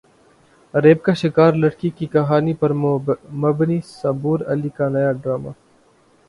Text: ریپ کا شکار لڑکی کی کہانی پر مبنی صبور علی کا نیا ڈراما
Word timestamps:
ریپ 0.73 1.03
کا 1.05 1.13
شکار 1.13 1.53
لڑکی 1.53 1.89
کی 1.97 2.05
کہانی 2.13 2.53
پر 2.61 2.73
مبنی 3.43 3.79
صبور 3.91 4.39
علی 4.47 4.69
کا 4.77 4.89
نیا 4.89 5.11
ڈراما 5.21 5.51